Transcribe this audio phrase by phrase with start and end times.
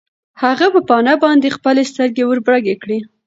[0.43, 2.99] هغه په پاڼه باندې خپلې سترګې وربرګې کړې.